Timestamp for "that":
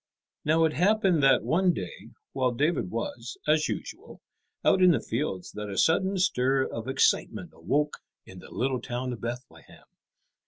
1.21-1.43, 5.51-5.69